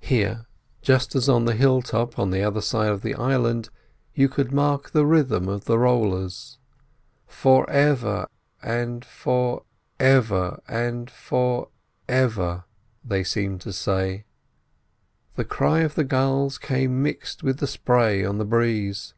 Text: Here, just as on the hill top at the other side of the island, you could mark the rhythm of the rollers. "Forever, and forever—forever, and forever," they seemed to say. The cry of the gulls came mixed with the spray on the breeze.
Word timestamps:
Here, 0.00 0.44
just 0.82 1.14
as 1.14 1.30
on 1.30 1.46
the 1.46 1.54
hill 1.54 1.80
top 1.80 2.18
at 2.18 2.30
the 2.30 2.42
other 2.42 2.60
side 2.60 2.90
of 2.90 3.00
the 3.00 3.14
island, 3.14 3.70
you 4.12 4.28
could 4.28 4.52
mark 4.52 4.90
the 4.90 5.06
rhythm 5.06 5.48
of 5.48 5.64
the 5.64 5.78
rollers. 5.78 6.58
"Forever, 7.26 8.26
and 8.62 9.02
forever—forever, 9.02 10.60
and 10.68 11.10
forever," 11.10 12.64
they 13.02 13.24
seemed 13.24 13.62
to 13.62 13.72
say. 13.72 14.26
The 15.36 15.44
cry 15.46 15.78
of 15.80 15.94
the 15.94 16.04
gulls 16.04 16.58
came 16.58 17.02
mixed 17.02 17.42
with 17.42 17.56
the 17.58 17.66
spray 17.66 18.26
on 18.26 18.36
the 18.36 18.44
breeze. 18.44 19.14